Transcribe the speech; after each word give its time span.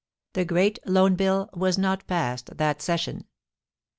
The 0.33 0.45
great 0.45 0.79
Loan 0.83 1.13
Bill 1.15 1.47
was 1.53 1.77
not 1.77 2.07
passed 2.07 2.57
that 2.57 2.81
session. 2.81 3.25